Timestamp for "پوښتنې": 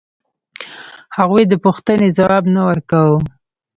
1.63-2.07